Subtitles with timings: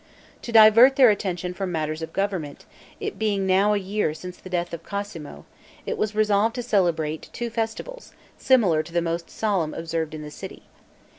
[0.41, 2.65] To divert their attention from matters of government,
[2.99, 5.45] it being now a year since the death of Cosmo,
[5.85, 10.31] it was resolved to celebrate two festivals, similar to the most solemn observed in the
[10.31, 10.63] city.